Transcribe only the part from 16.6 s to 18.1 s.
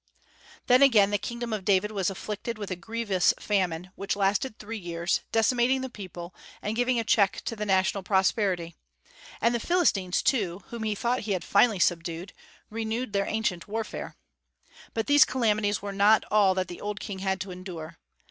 the old king had to endure.